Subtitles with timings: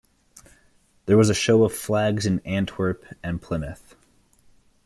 [1.05, 3.95] There was a show of flags in Antwerp and Plymouth.